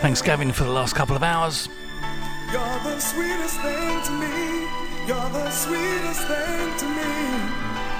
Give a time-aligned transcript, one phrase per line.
[0.00, 1.68] Thanks, Gavin, for the last couple of hours.
[2.52, 4.68] You're the sweetest thing to me.
[5.08, 7.02] You're the sweetest thing to me.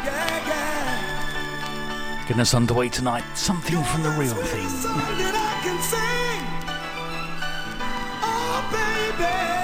[0.07, 2.25] Yeah, yeah.
[2.29, 3.25] Getting us underway tonight.
[3.35, 4.69] Something You're from the, the real thing.
[8.23, 9.58] Oh, baby.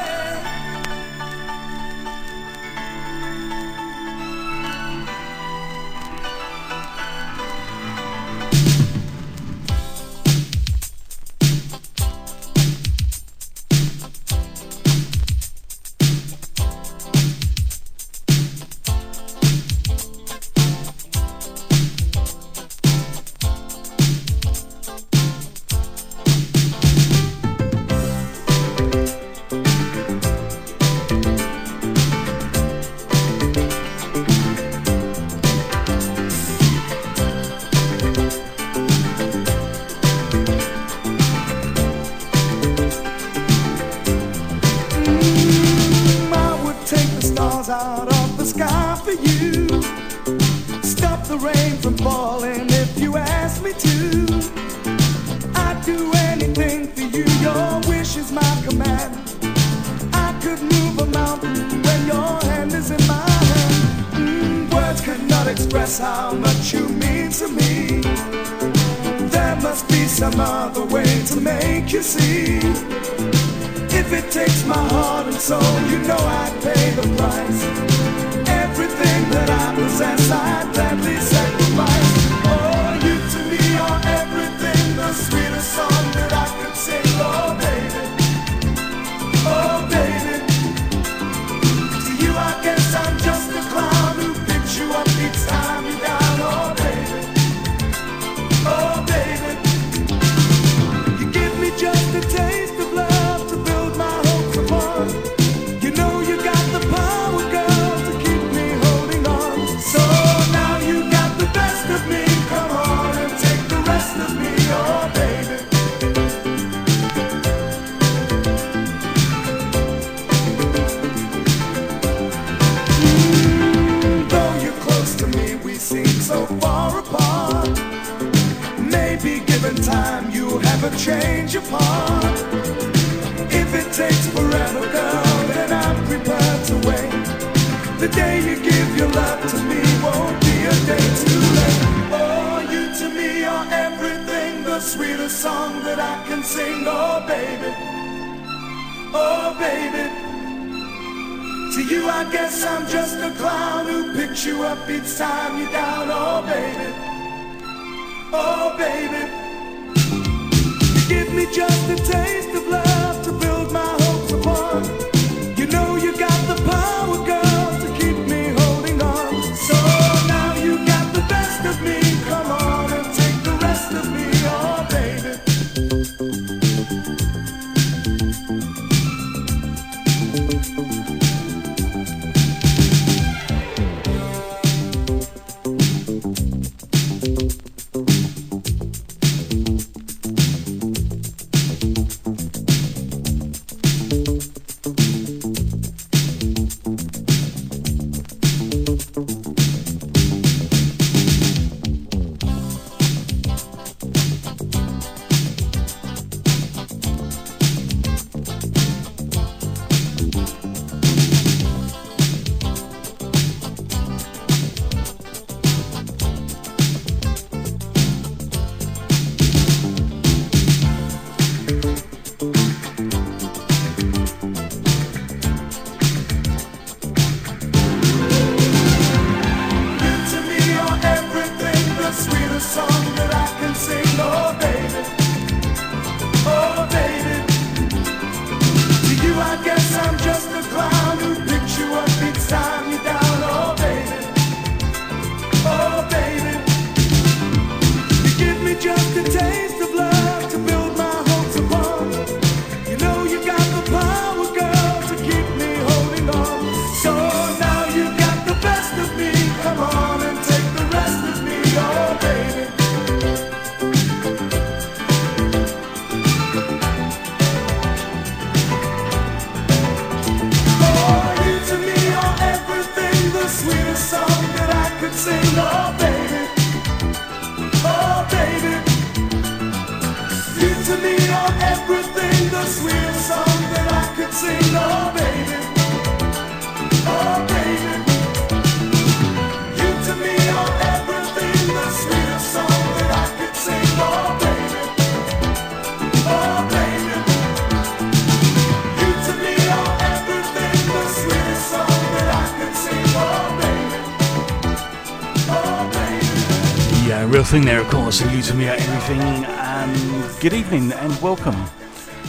[307.54, 309.20] Thing there, of course, and you to me at everything.
[309.44, 311.54] And good evening and welcome.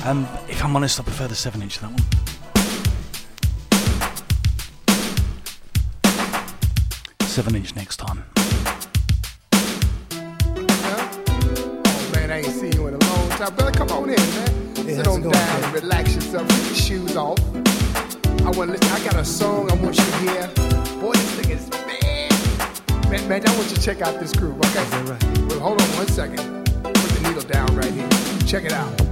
[0.04, 2.00] Um, if I'm honest, I prefer the 7 inch, that one.
[7.22, 8.24] Seven inch next time.
[11.84, 13.56] Oh man, I ain't seen you in a long time.
[13.56, 14.76] Brother, come on in, man.
[14.76, 16.48] Yeah, Sit on down and relax yourself.
[16.48, 17.40] Take your shoes off.
[18.46, 18.92] I want to listen.
[18.92, 20.48] I got a song I want you to hear.
[21.02, 21.76] Boy, this thing is
[23.10, 24.84] Man, man, I want you to check out this group, okay?
[28.56, 29.05] Check it out.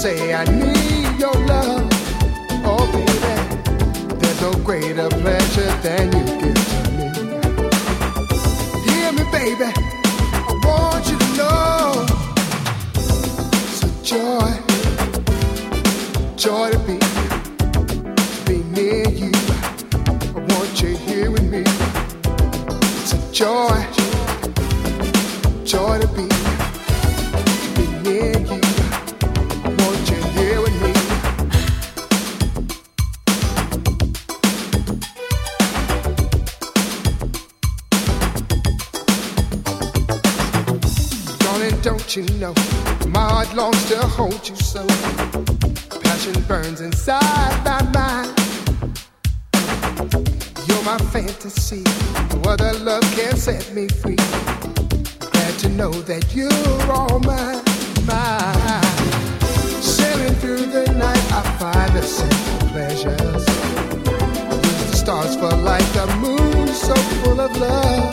[0.00, 1.86] say I need your love.
[2.64, 7.06] Oh, baby, there's no greater pleasure than you give to me.
[8.86, 9.70] Hear me, baby,
[10.48, 12.06] I want you to know
[13.68, 14.50] it's a joy,
[16.36, 16.99] joy to be.
[44.20, 44.86] hold you so.
[46.04, 48.28] Passion burns inside my mind.
[50.66, 51.84] You're my fantasy.
[52.30, 54.20] No other love can set me free.
[55.32, 57.64] Glad to know that you're all mine,
[58.10, 58.88] mine.
[59.96, 63.44] Sailing through the night, I find the simple pleasures.
[64.68, 68.12] Use the stars for light, the moon so full of love.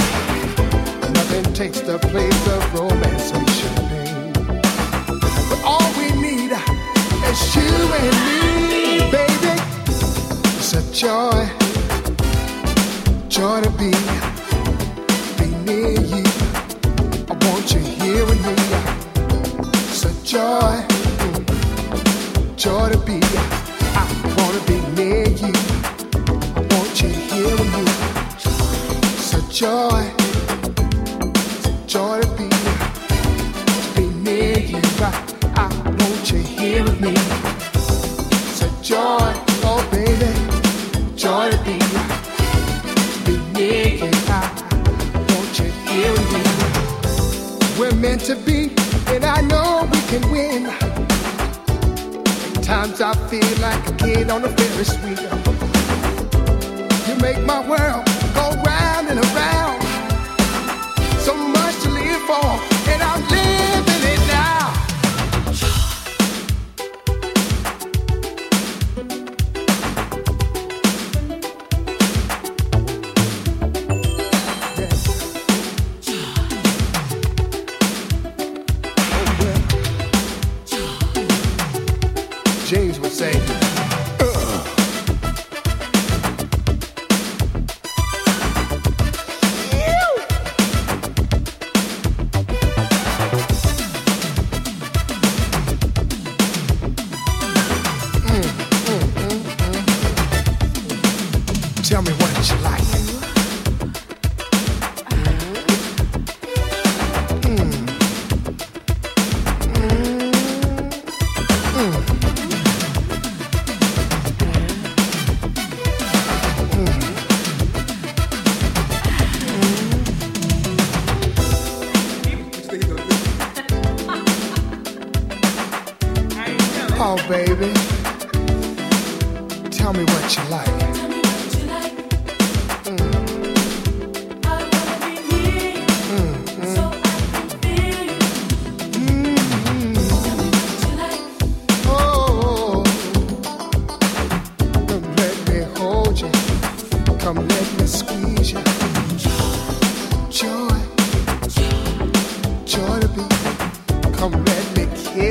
[1.20, 2.37] Nothing takes the place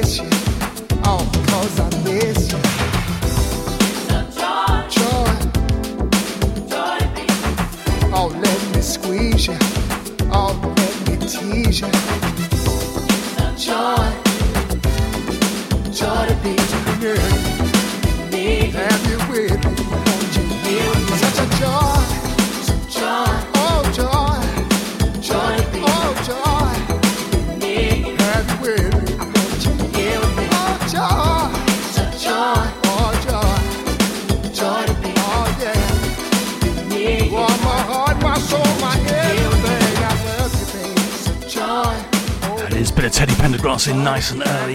[0.07, 0.29] miss you.
[1.05, 2.76] Oh, because I miss you.
[43.89, 44.75] In nice and early.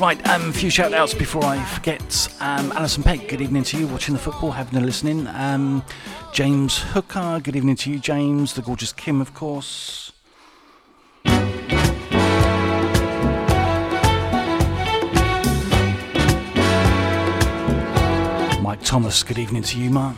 [0.00, 2.28] Right, um, a few shout outs before I forget.
[2.40, 5.28] Um, Alison Peck, good evening to you, watching the football, having a listening.
[5.28, 5.84] Um,
[6.32, 8.54] James Hooker, good evening to you, James.
[8.54, 10.10] The gorgeous Kim, of course.
[18.60, 20.16] Mike Thomas, good evening to you, Mark.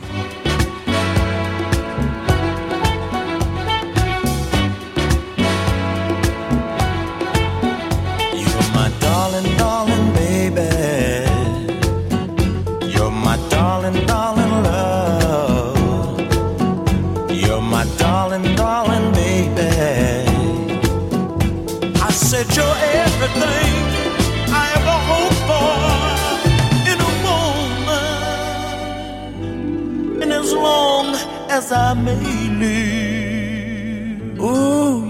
[31.92, 31.94] I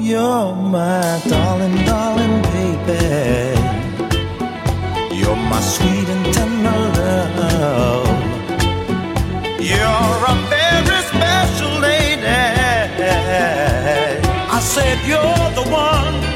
[0.01, 3.55] you're my darling, darling baby.
[5.15, 6.83] You're my sweet and tender
[7.39, 8.09] love.
[9.61, 12.27] You're a very special lady.
[14.51, 16.32] I said you're the one.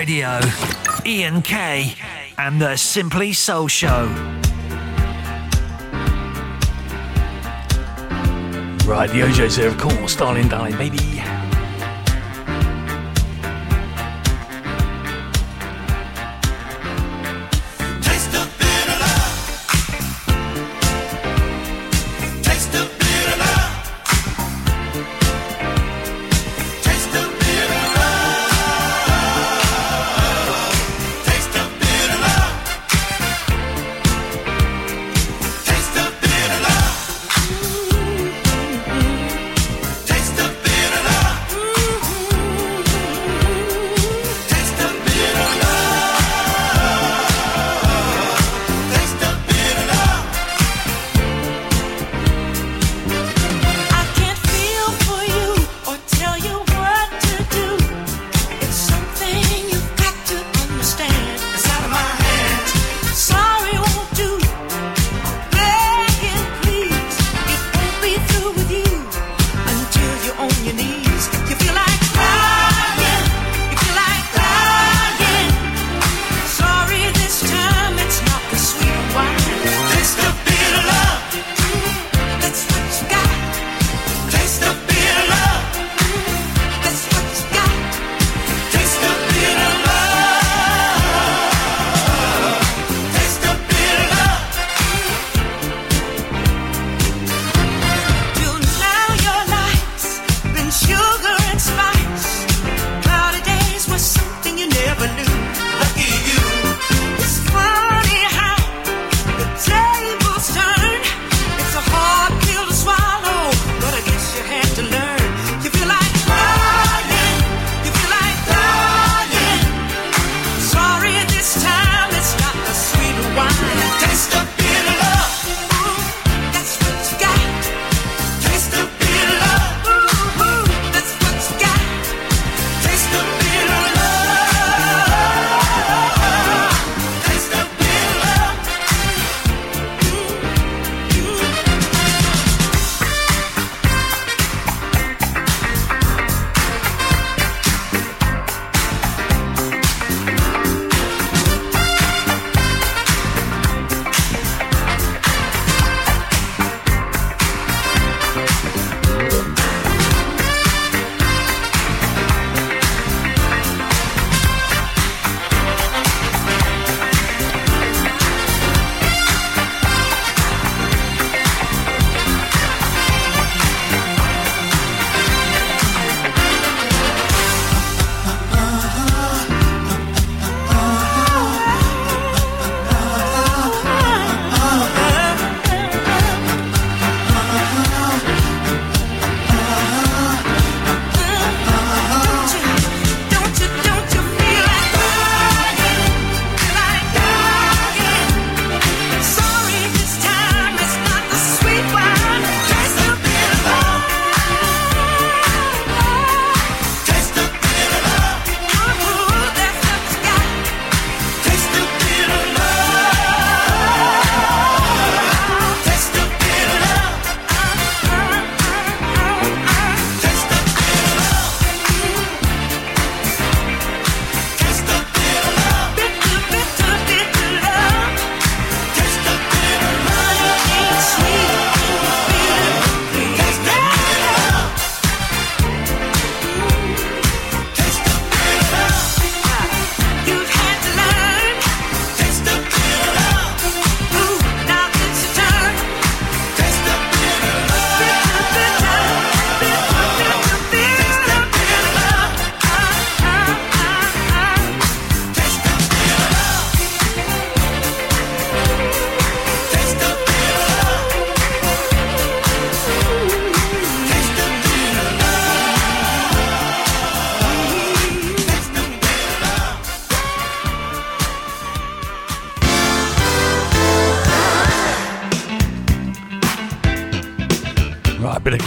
[0.00, 0.40] Radio,
[1.04, 1.94] Ian K,
[2.38, 4.06] and the Simply Soul Show.
[8.86, 11.09] Right, the O'Jays here, of course, darling, darling, baby.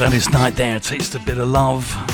[0.03, 2.12] Gladys Knight there, Taste of Bitter Love.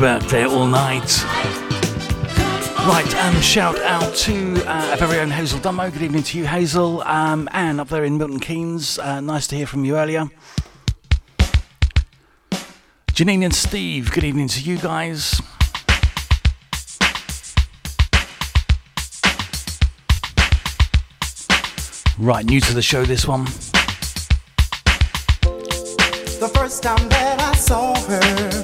[0.00, 1.22] Burke there all night.
[2.88, 5.92] Right, um, shout out to uh, our very own Hazel Dummo.
[5.92, 7.02] Good evening to you, Hazel.
[7.02, 8.98] Um, Anne up there in Milton Keynes.
[8.98, 10.30] Uh, nice to hear from you earlier.
[13.12, 15.38] Janine and Steve, good evening to you guys.
[22.18, 23.44] Right, new to the show this one.
[26.40, 28.59] The first time that I saw her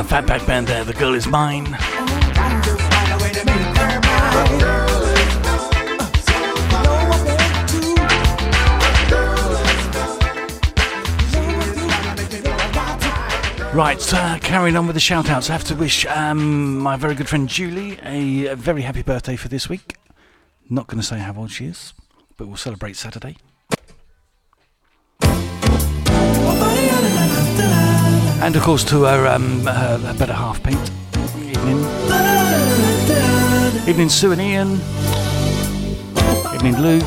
[0.00, 1.64] uh, Fatback Band there, The Girl Is Mine.
[13.72, 17.14] Right, uh, carrying on with the shout outs, I have to wish um, my very
[17.14, 19.96] good friend Julie a, a very happy birthday for this week.
[20.68, 21.92] Not going to say how old she is,
[22.36, 23.36] but we'll celebrate Saturday.
[28.42, 30.74] And of course to her, um, her better half, Pete.
[31.36, 31.78] Evening.
[33.86, 34.72] Evening, Sue and Ian.
[36.54, 37.02] Evening, Luke.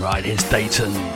[0.00, 1.13] Right, here's Dayton.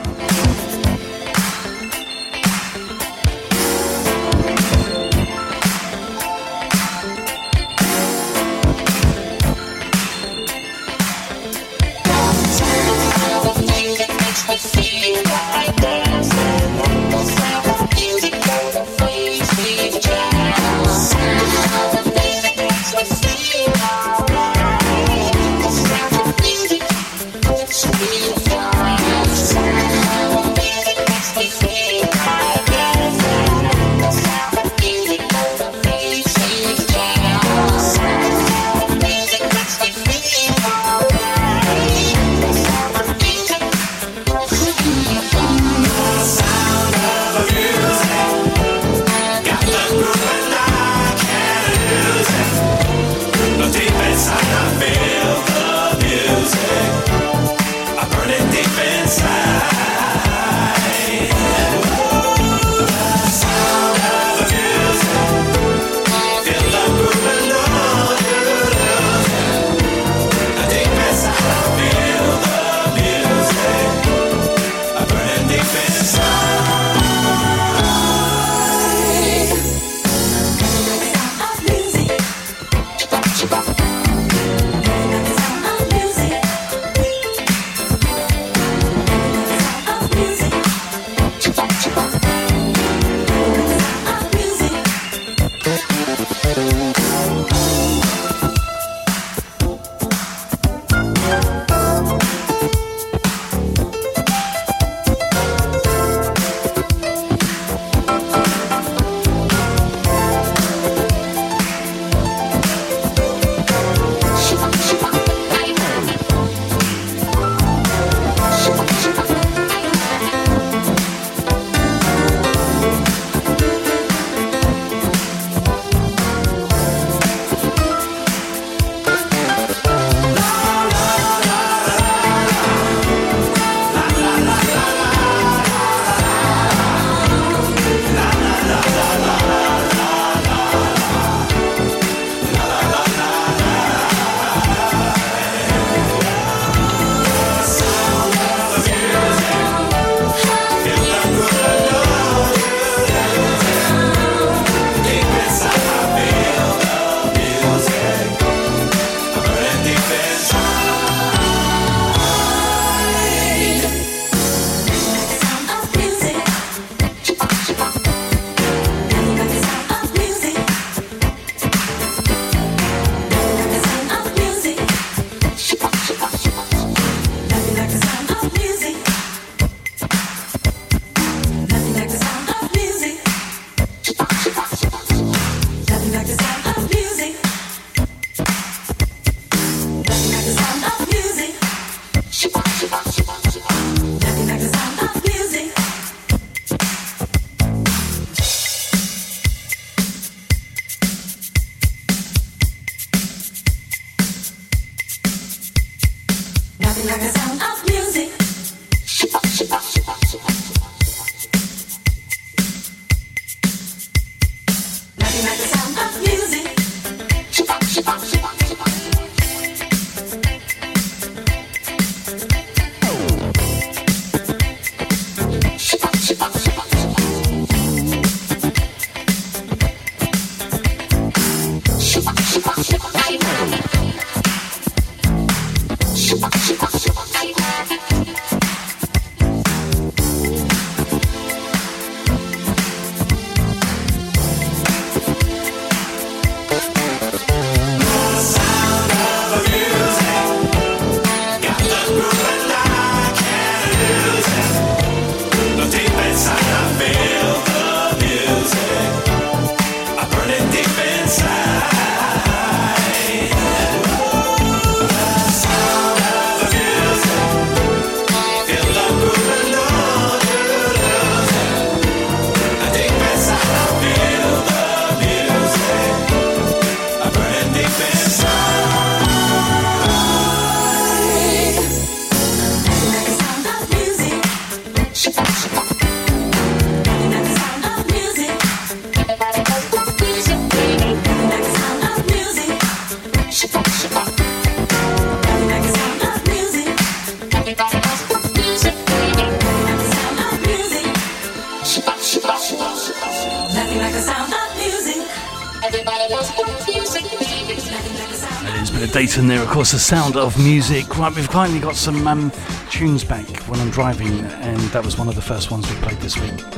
[309.68, 311.18] Of course, the sound of music.
[311.18, 312.50] Right, we've finally got some um,
[312.90, 316.18] tunes back when I'm driving, and that was one of the first ones we played
[316.20, 316.77] this week.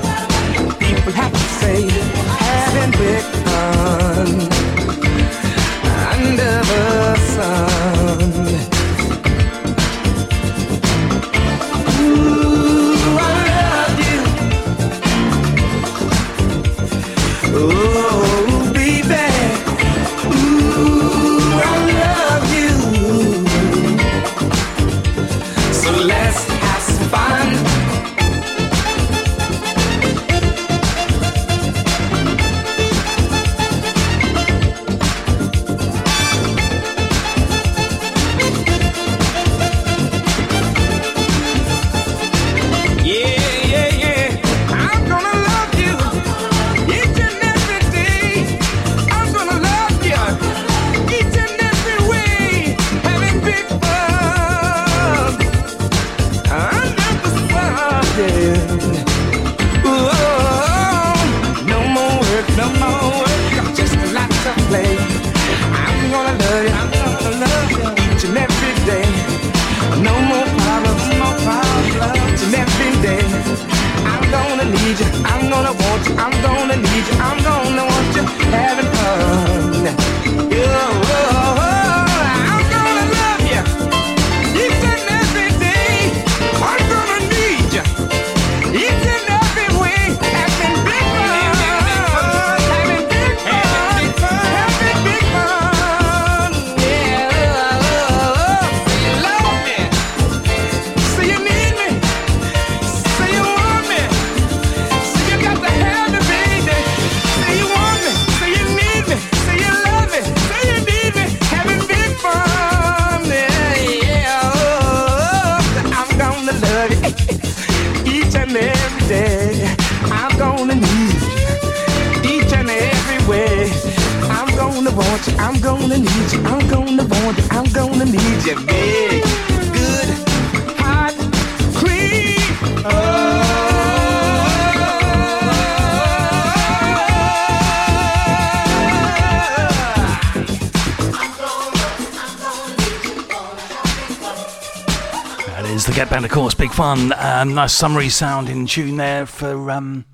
[147.41, 150.05] Um, nice summery sound in tune there for um,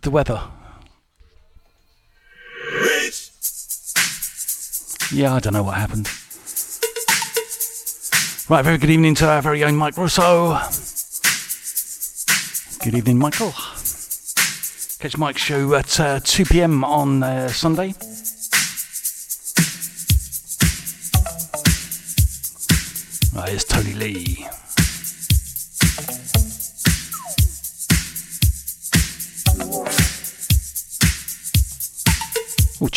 [0.00, 0.42] the weather.
[5.12, 6.08] Yeah, I don't know what happened.
[8.50, 10.58] Right, very good evening to our very own Mike Russo.
[12.84, 13.52] Good evening, Michael.
[14.98, 17.94] Catch Mike's show at uh, 2 pm on uh, Sunday.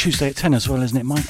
[0.05, 1.25] Tuesday at 10 as well, isn't it, Mike?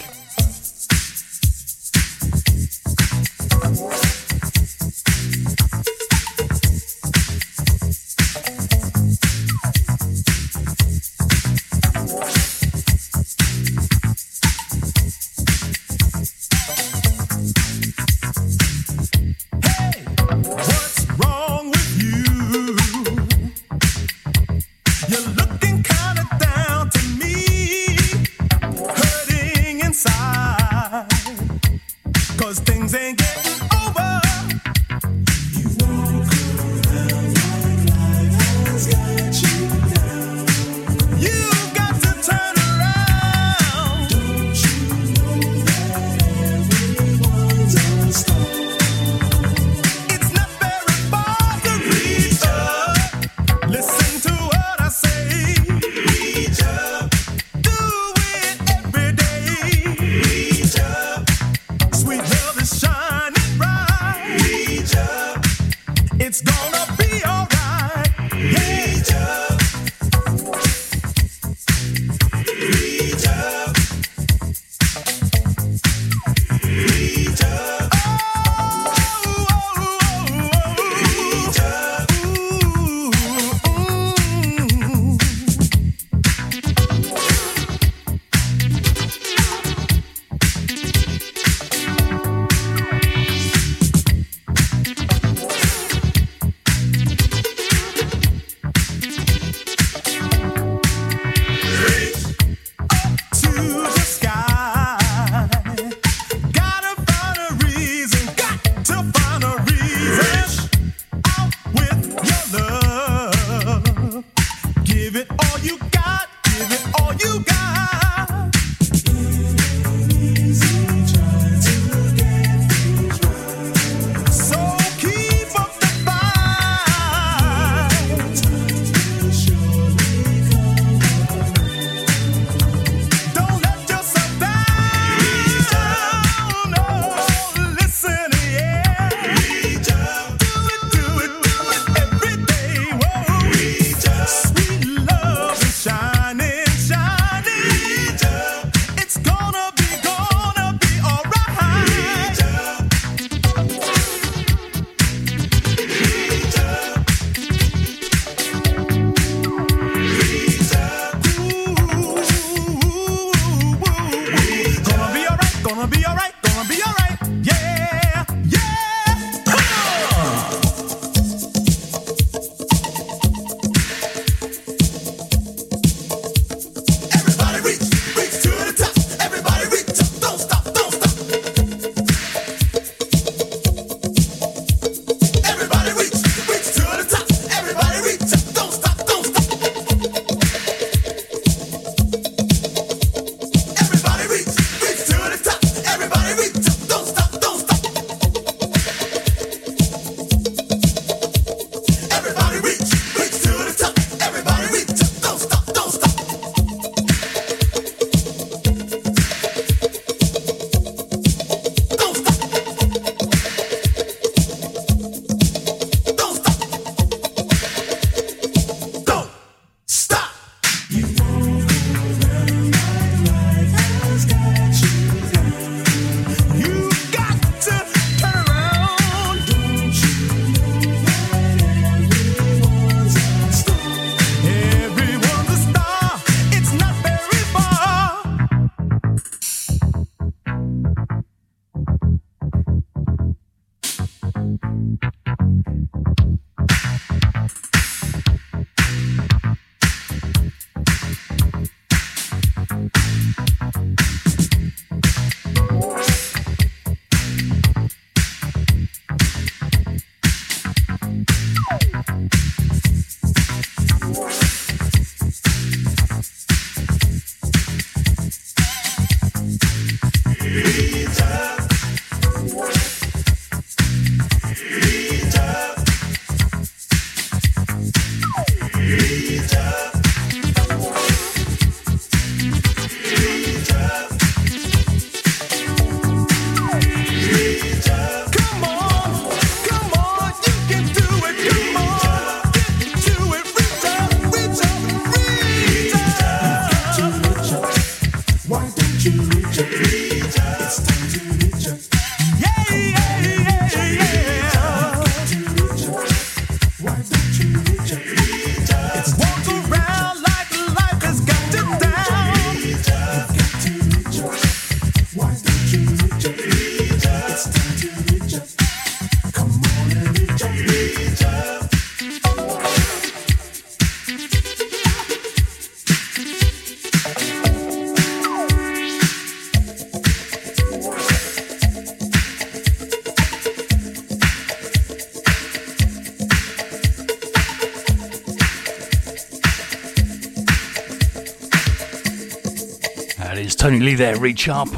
[343.96, 344.70] There, Reach Up.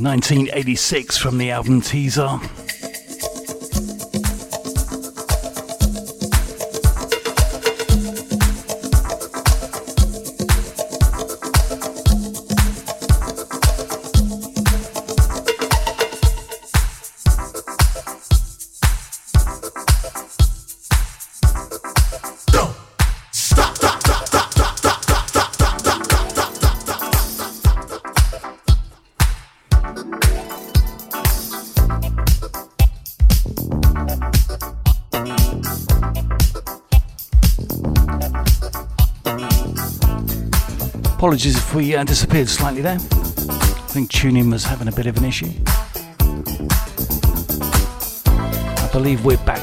[0.00, 2.38] 1986 from the album Teaser.
[41.28, 42.94] Apologies if we uh, disappeared slightly there.
[42.94, 45.52] I think tuning was having a bit of an issue.
[48.24, 49.57] I believe we're back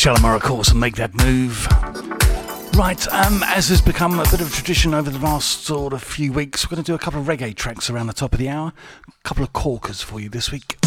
[0.00, 1.66] Shalamar, of course, and make that move.
[2.74, 6.02] Right, um, as has become a bit of a tradition over the last sort of
[6.02, 8.38] few weeks, we're going to do a couple of reggae tracks around the top of
[8.38, 8.72] the hour.
[9.08, 10.79] A couple of corkers for you this week.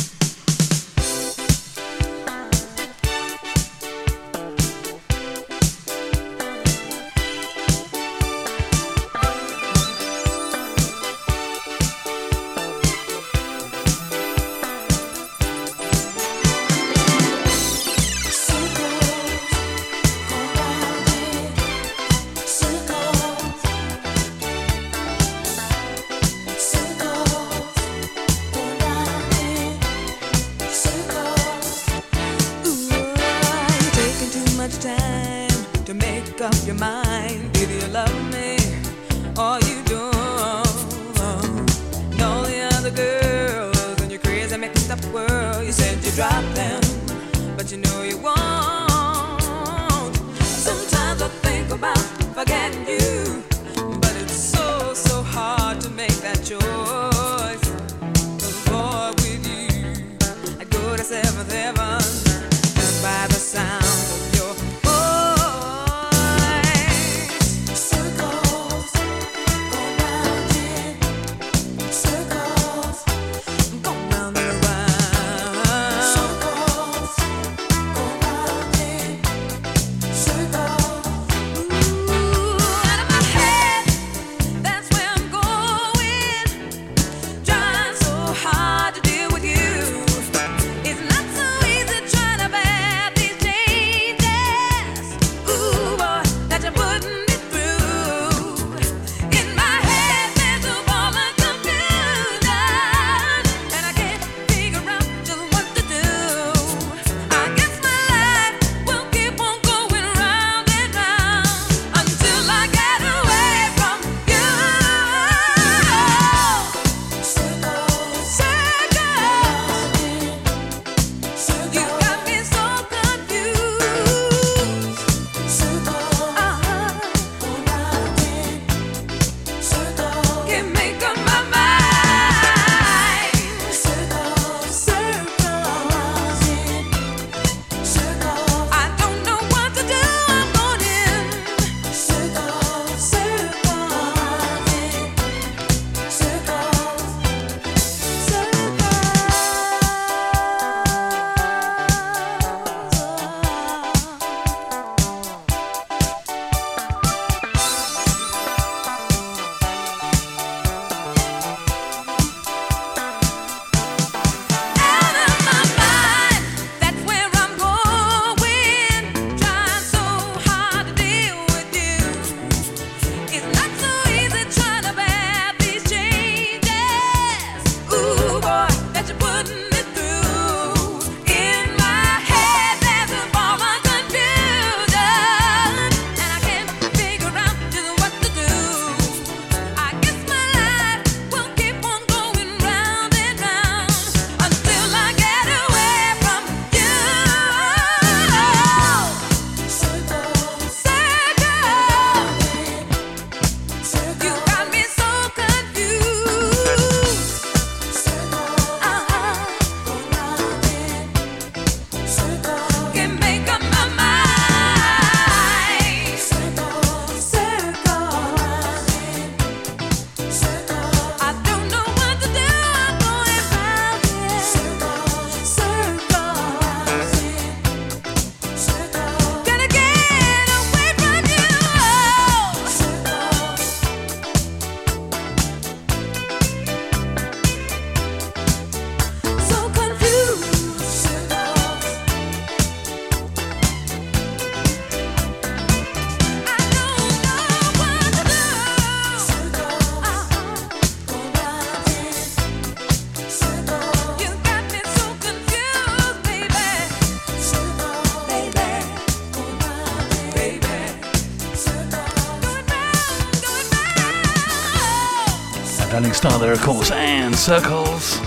[266.53, 268.19] Of course, and circles.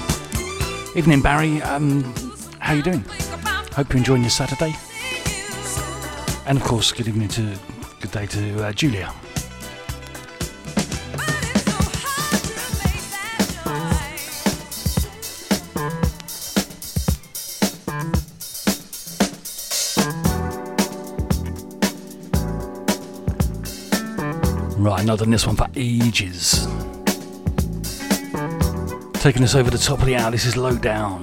[0.96, 1.62] Evening, Barry.
[1.62, 2.02] Um,
[2.58, 3.04] how you doing?
[3.72, 4.74] Hope you're enjoying your Saturday.
[6.44, 7.56] And of course, good evening to,
[8.00, 9.14] good day to uh, Julia.
[24.76, 26.66] Right, not done this one for ages
[29.26, 30.30] taking us over the top of the hour.
[30.30, 31.20] This is Low Down.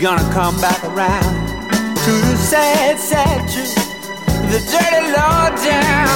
[0.00, 1.48] gonna come back around
[1.98, 3.74] to the sad, sad truth,
[4.50, 6.08] the dirty law down.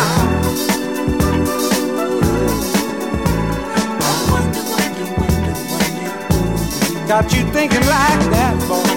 [7.07, 8.95] Got you thinking like that, boy.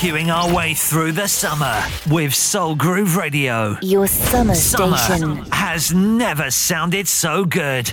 [0.00, 3.76] barbecuing our way through the summer with Soul Groove Radio.
[3.82, 7.92] Your summer, summer station has never sounded so good.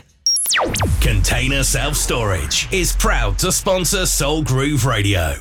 [1.01, 5.33] Container Self Storage is proud to sponsor Soul Groove Radio.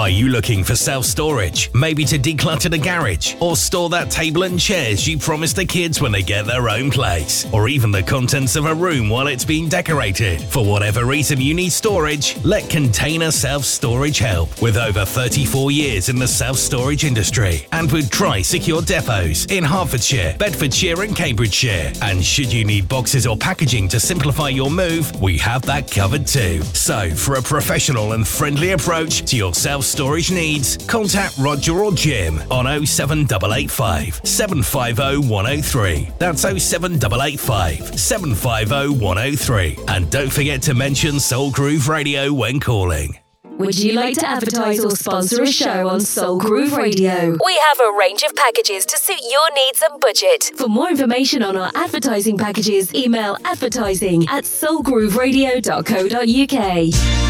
[0.00, 1.70] Are you looking for self storage?
[1.74, 6.00] Maybe to declutter the garage or store that table and chairs you promised the kids
[6.00, 7.46] when they get their own place?
[7.52, 10.40] Or even the contents of a room while it's being decorated?
[10.40, 14.62] For whatever reason you need storage, let Container Self Storage help.
[14.62, 19.62] With over 34 years in the self storage industry and with Tri Secure depots in
[19.62, 21.92] Hertfordshire, Bedfordshire, and Cambridgeshire.
[22.00, 26.26] And should you need boxes or packaging to simplify your move, we have that covered
[26.26, 26.62] too.
[26.72, 31.92] So, for a professional and friendly approach to your self storage needs, contact Roger or
[31.92, 36.10] Jim on 07885 750 103.
[36.18, 39.78] That's 07885 750 103.
[39.88, 43.18] And don't forget to mention Soul Groove Radio when calling.
[43.60, 47.36] Would you like to advertise or sponsor a show on Soul Groove Radio?
[47.44, 50.50] We have a range of packages to suit your needs and budget.
[50.56, 57.29] For more information on our advertising packages, email advertising at soulgrooveradio.co.uk.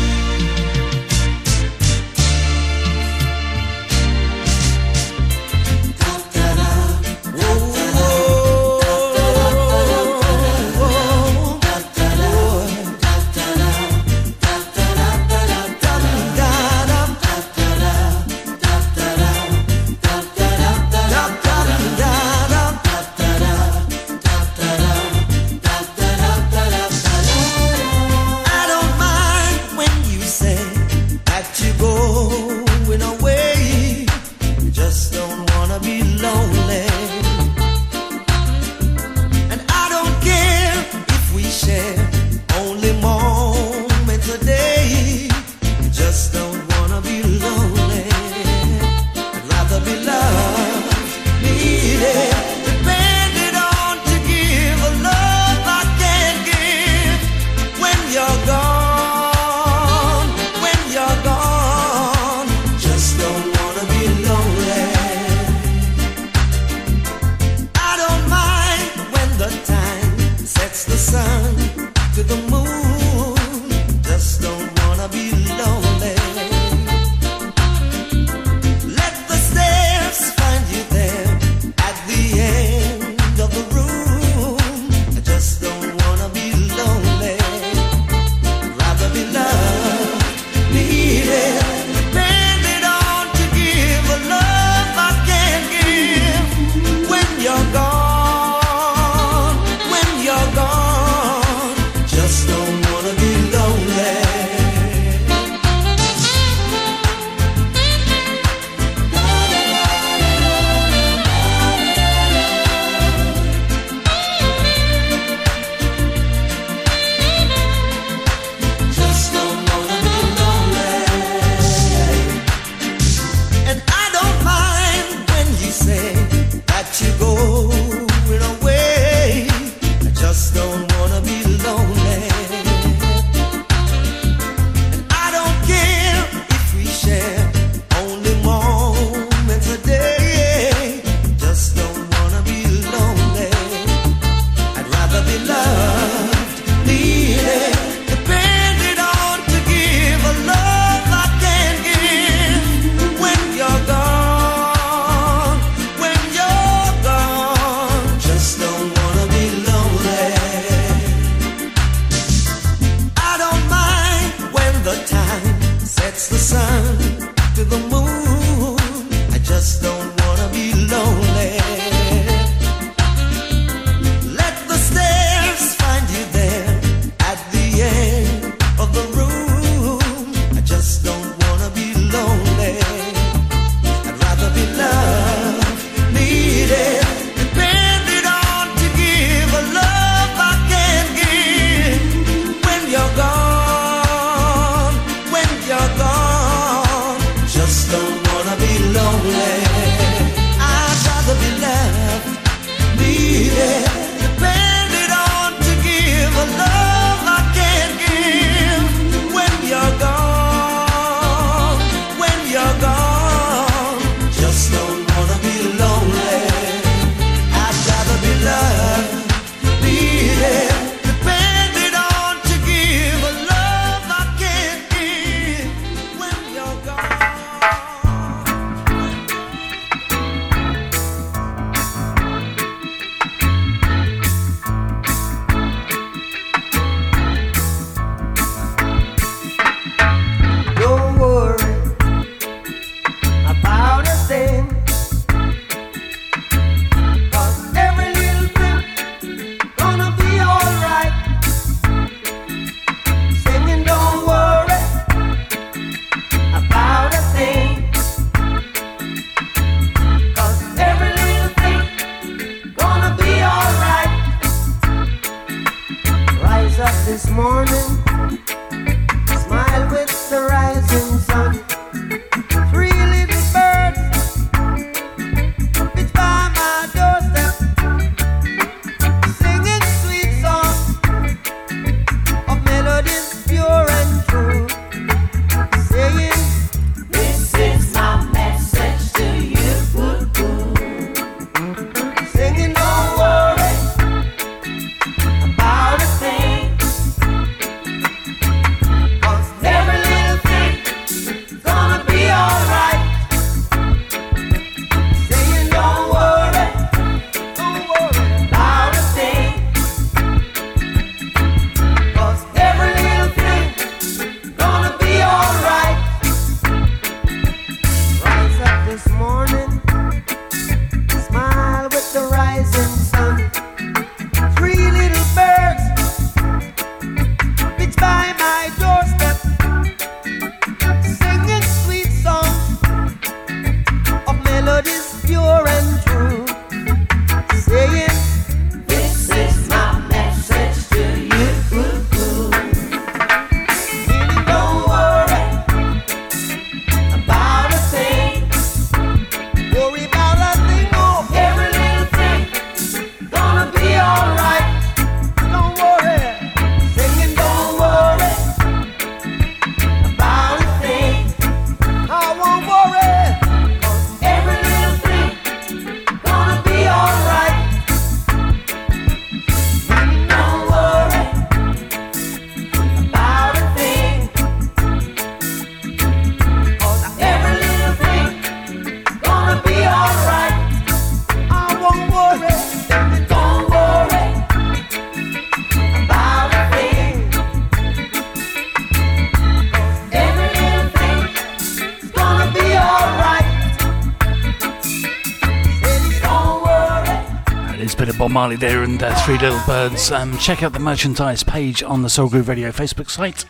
[399.03, 400.11] uh, Three Little Birds.
[400.11, 403.45] Um, check out the merchandise page on the Soul Groove Radio Facebook site.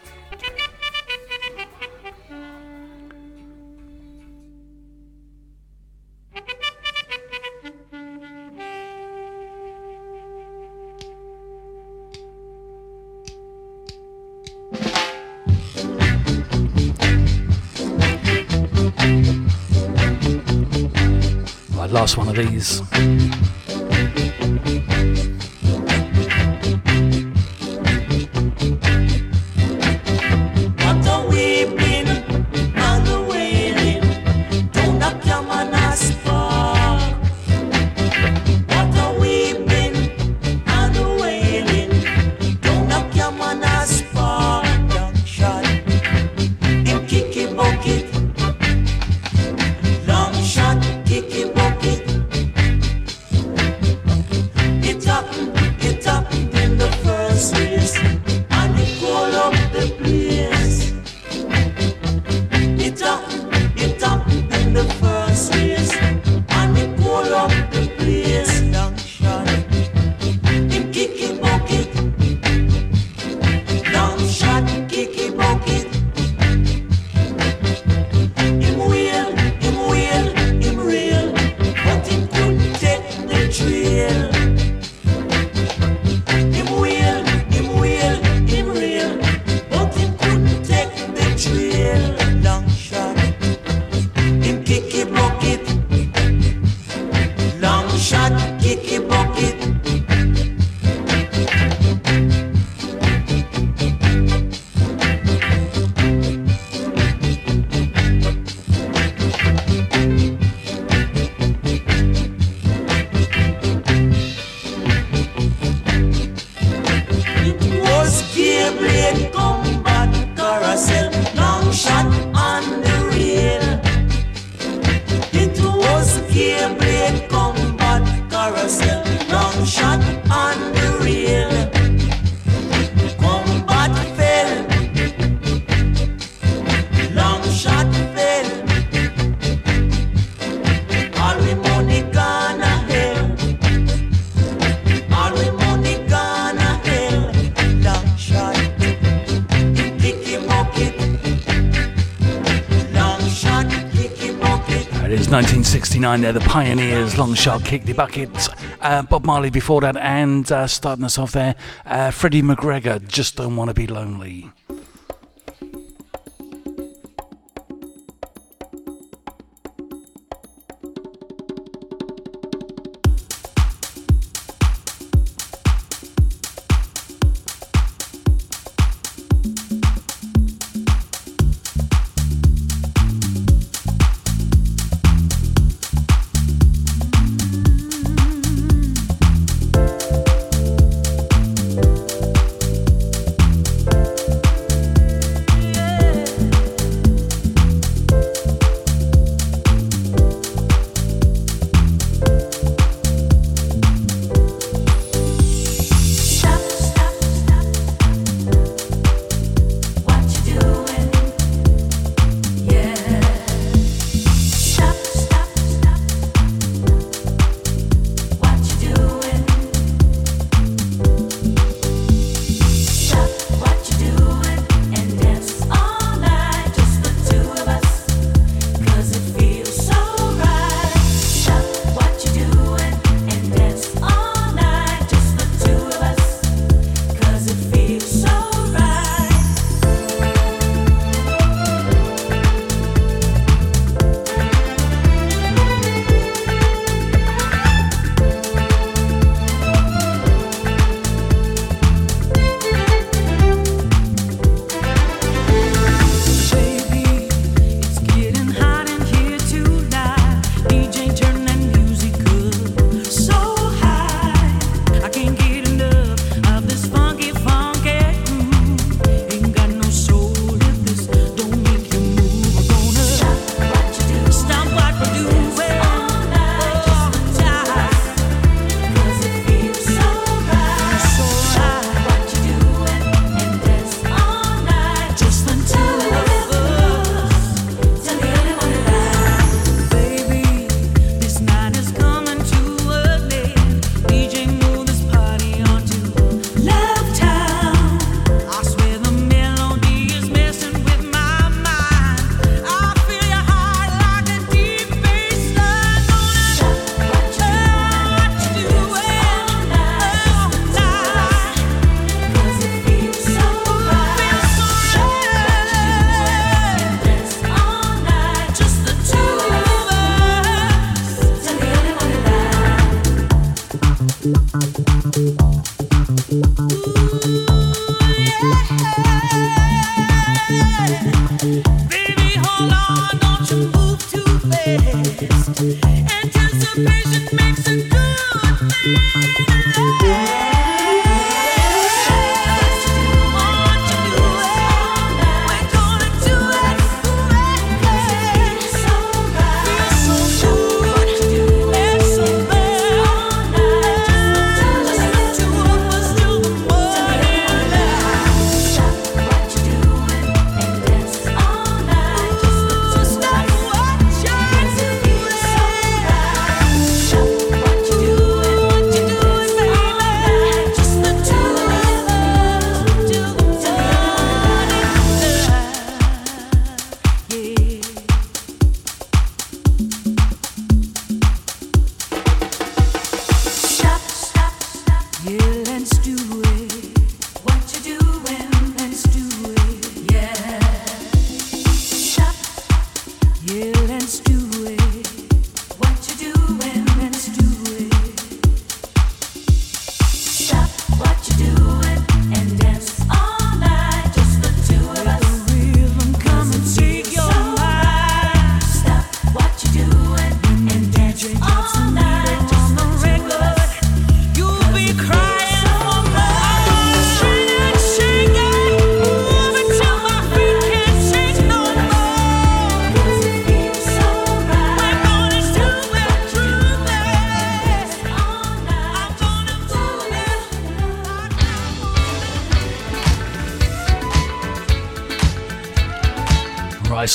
[156.01, 158.49] They're the pioneers, long shot, kick the buckets,
[158.81, 161.55] Uh, Bob Marley before that, and uh, starting us off there,
[161.85, 164.40] uh, Freddie McGregor, Just Don't Want to Be Lonely.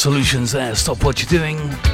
[0.06, 0.76] Solutions there.
[0.76, 1.85] Stop what you're doing.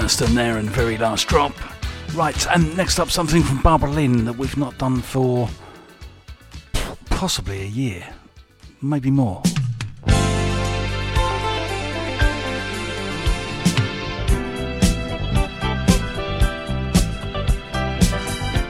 [0.00, 1.54] Thurston there and very last drop.
[2.14, 5.48] Right, and next up something from Barbara Lynn that we've not done for
[7.06, 8.06] possibly a year,
[8.82, 9.42] maybe more.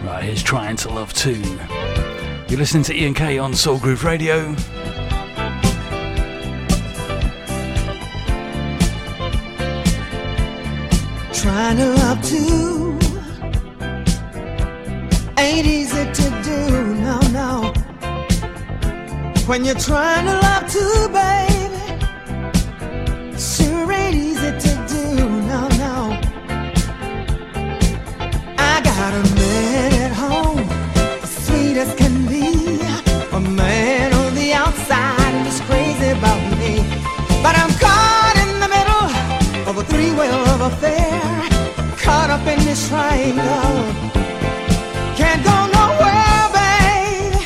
[0.05, 1.43] Right, here's Trying to Love Two.
[2.49, 4.55] You're listening to Ian K on Soul Groove Radio.
[11.47, 12.99] Trying to love two
[15.39, 17.73] ain't easy to do, no, no.
[19.47, 21.85] When you're trying to love two, baby,
[23.39, 25.05] sure ain't easy to do,
[25.53, 26.19] no, no.
[28.59, 30.67] I got a man at home,
[31.25, 32.81] sweet as can be,
[33.33, 36.73] a man on the outside who's crazy about me,
[37.41, 39.07] but I'm caught in the middle
[39.71, 41.06] of a three-way love affair
[42.47, 43.83] in this triangle.
[45.17, 47.43] Can't go nowhere, babe.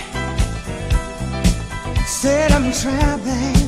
[2.06, 3.58] Said I'm trapping.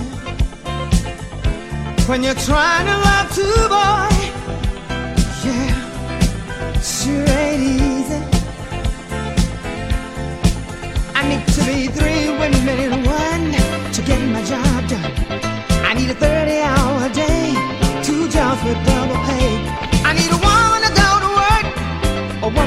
[2.08, 4.10] When you're trying to love two boy,
[5.46, 5.72] yeah,
[6.80, 8.20] sure ain't easy.
[11.14, 13.52] I need to be three women in one
[13.92, 15.12] to get my job done.
[15.88, 17.54] I need a 30 hour day,
[18.02, 19.61] two jobs with double pay.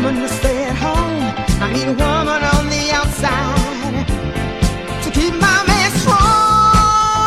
[0.06, 1.34] Woman to stay at home.
[1.64, 4.06] I need a woman on the outside
[5.03, 7.26] to keep my man strong,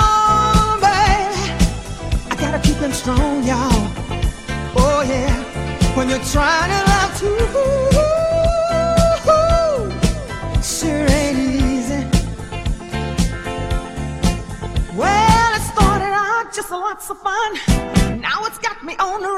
[0.86, 1.40] baby.
[2.30, 3.90] I gotta keep him strong, y'all.
[4.76, 5.34] Oh yeah,
[5.96, 7.36] when you're trying to love two,
[10.62, 12.06] sure ain't easy.
[14.94, 17.58] Well, it started out just lots of fun.
[18.20, 19.32] Now it's got me on the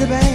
[0.00, 0.33] ain't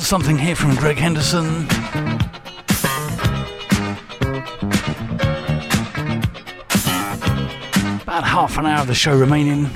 [0.00, 1.66] Something here from Greg Henderson.
[8.02, 9.70] About half an hour of the show remaining.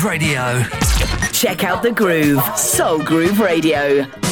[0.00, 0.62] Groove Radio.
[1.30, 4.29] Check out the groove, Soul Groove Radio.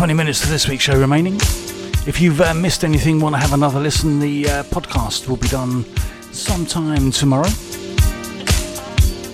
[0.00, 1.34] 20 minutes to this week's show remaining.
[2.06, 5.48] If you've uh, missed anything, want to have another listen, the uh, podcast will be
[5.48, 5.84] done
[6.32, 7.50] sometime tomorrow.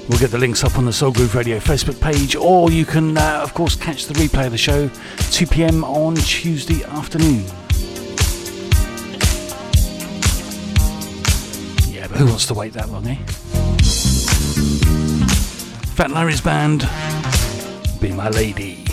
[0.08, 3.16] We'll get the links up on the Soul Groove Radio Facebook page, or you can,
[3.16, 4.90] uh, of course, catch the replay of the show
[5.30, 7.44] 2 pm on Tuesday afternoon.
[11.94, 13.14] Yeah, but who wants to wait that long, eh?
[15.94, 16.80] Fat Larry's band,
[18.00, 18.85] Be My Lady.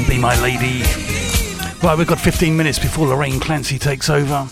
[0.00, 0.82] Band, Be My Lady.
[1.82, 4.48] Right, we've got 15 minutes before Lorraine Clancy takes over.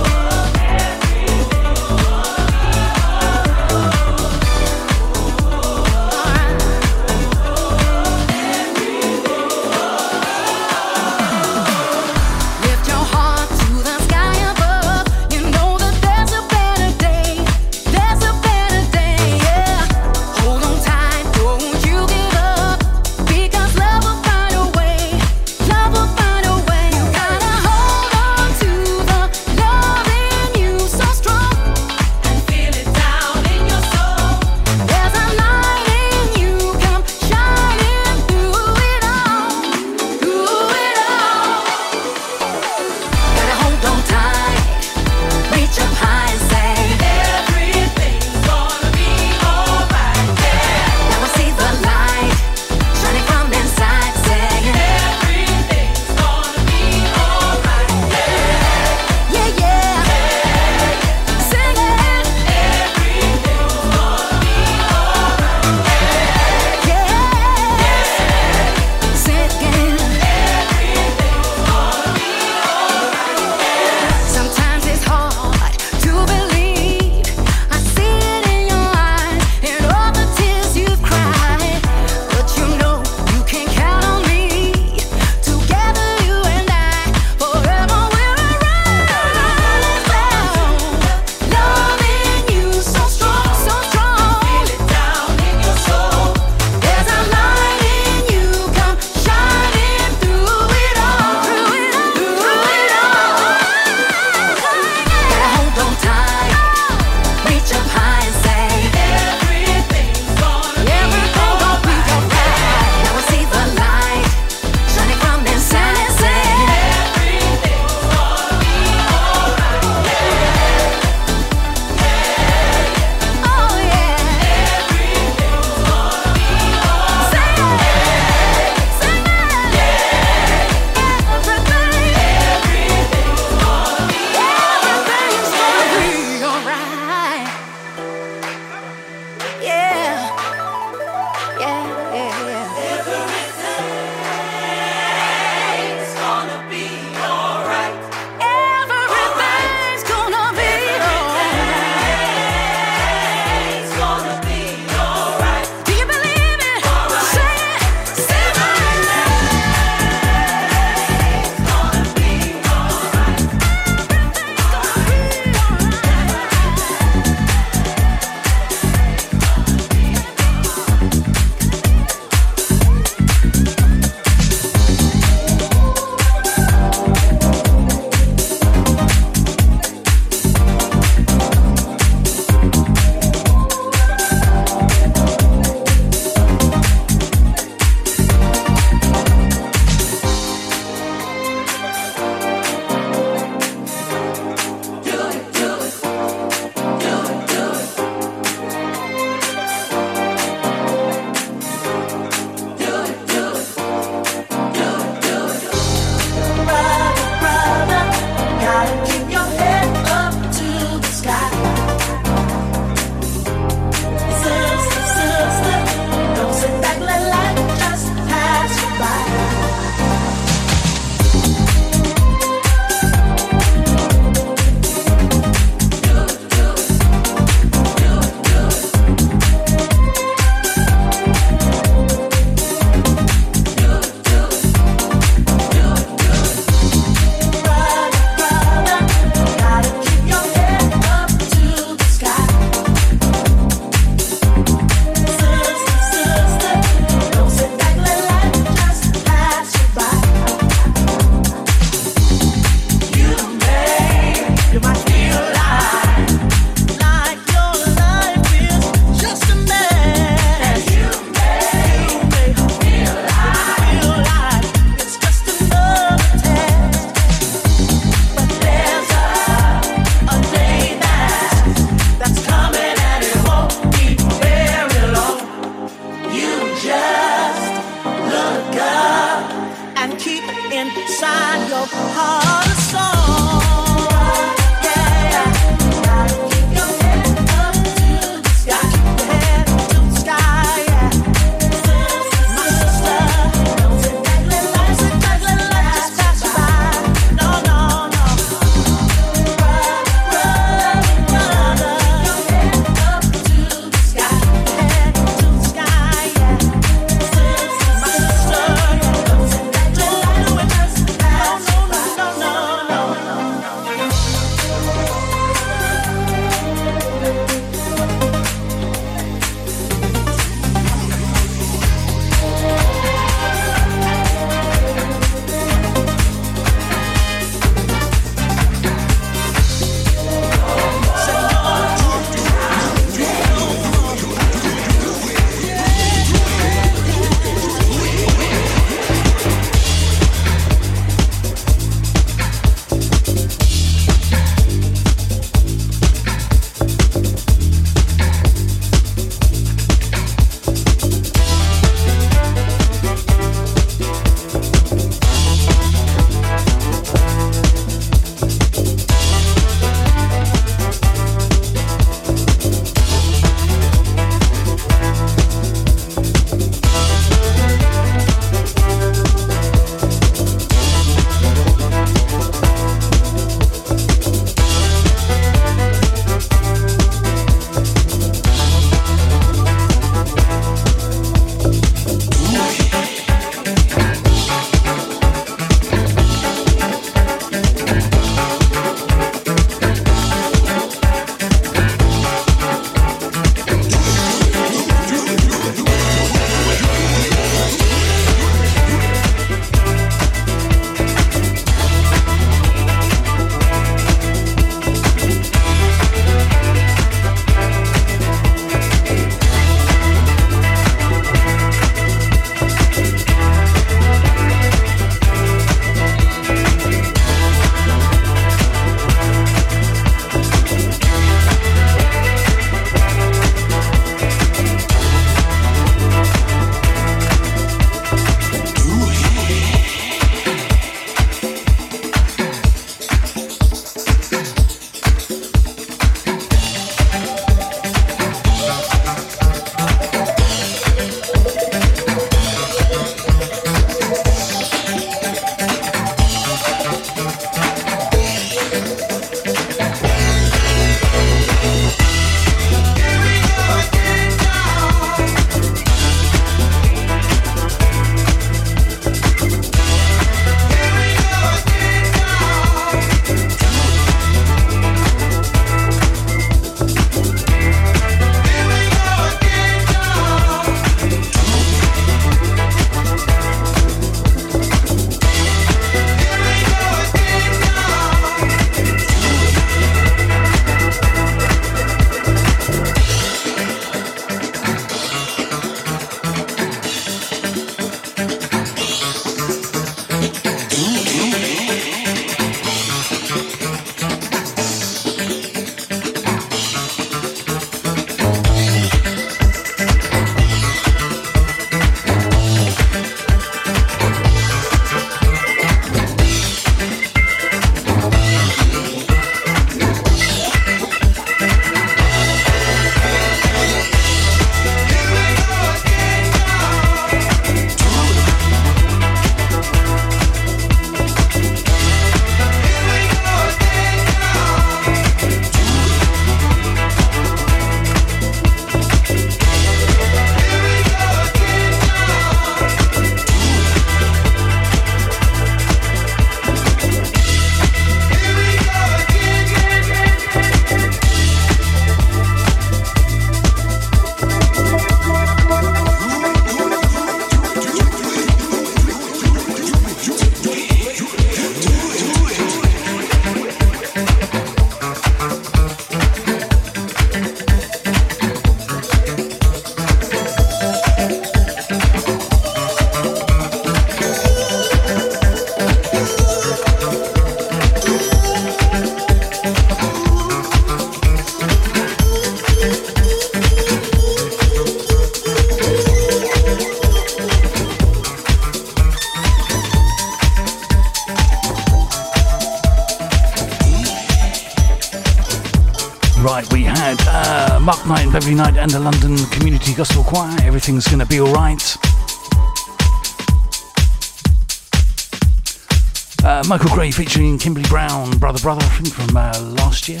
[596.92, 600.00] Featuring Kimberly Brown, Brother Brother, I think from uh, last year.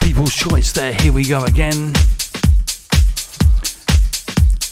[0.00, 1.92] People's Choice there, here we go again.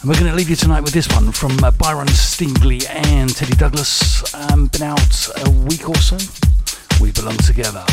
[0.01, 3.34] And we're going to leave you tonight with this one from uh, Byron Stingley and
[3.34, 4.34] Teddy Douglas.
[4.34, 6.16] Um, been out a week or so.
[7.02, 7.84] We belong together.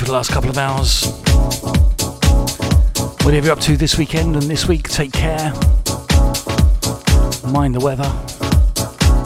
[0.00, 1.04] For the last couple of hours.
[3.22, 5.52] Whatever you're up to this weekend and this week, take care.
[7.46, 8.10] Mind the weather.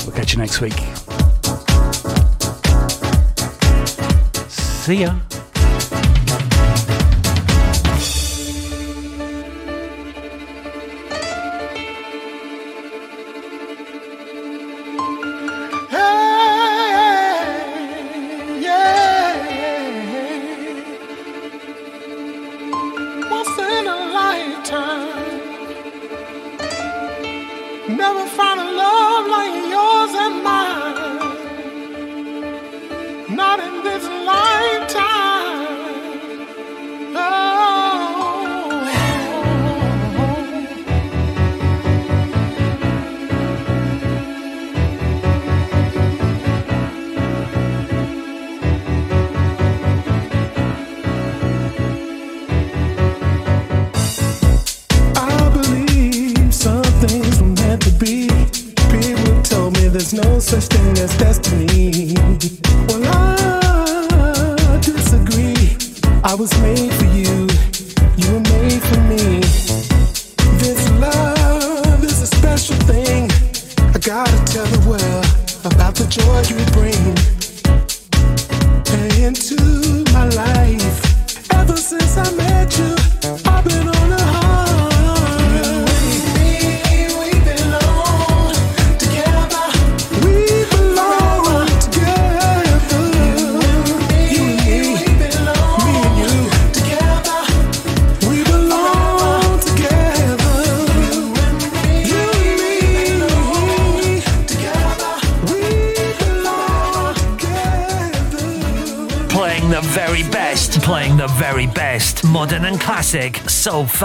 [0.05, 0.75] We'll catch you next week.
[4.49, 5.15] See ya.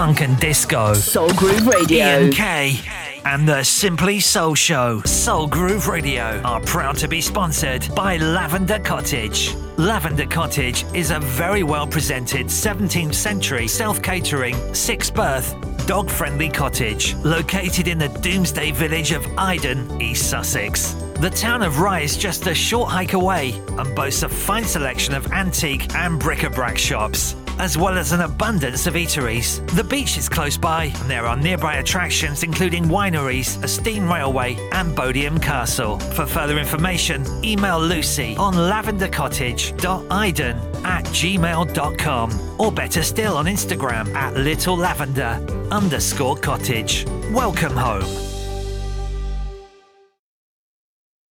[0.00, 0.94] Funk, and disco.
[0.94, 2.20] Soul Groove Radio.
[2.20, 2.80] Ian K.
[3.26, 8.78] And the Simply Soul Show, Soul Groove Radio, are proud to be sponsored by Lavender
[8.78, 9.54] Cottage.
[9.76, 15.54] Lavender Cottage is a very well presented 17th century self catering, six berth,
[15.86, 20.94] dog friendly cottage located in the Domesday village of Iden, East Sussex.
[21.20, 25.12] The town of Rye is just a short hike away and boasts a fine selection
[25.12, 29.60] of antique and bric-a-brac shops as well as an abundance of eateries.
[29.76, 34.56] The beach is close by, and there are nearby attractions including wineries, a steam railway,
[34.72, 35.98] and Bodiam Castle.
[35.98, 44.34] For further information, email Lucy on lavendercottage.iden at gmail.com or better still on Instagram at
[44.34, 47.04] little lavender underscore cottage.
[47.30, 48.29] Welcome home.